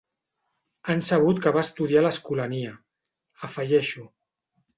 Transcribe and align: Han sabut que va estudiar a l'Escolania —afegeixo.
Han 0.93 1.03
sabut 1.09 1.41
que 1.43 1.51
va 1.57 1.63
estudiar 1.67 1.99
a 2.01 2.03
l'Escolania 2.07 2.73
—afegeixo. 2.79 4.09